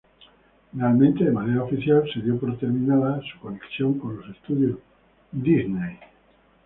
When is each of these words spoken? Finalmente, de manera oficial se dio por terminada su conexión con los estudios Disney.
Finalmente, 0.71 1.23
de 1.25 1.29
manera 1.31 1.63
oficial 1.63 2.03
se 2.11 2.21
dio 2.21 2.39
por 2.39 2.57
terminada 2.57 3.21
su 3.21 3.39
conexión 3.39 3.99
con 3.99 4.17
los 4.17 4.27
estudios 4.35 4.79
Disney. 5.31 5.99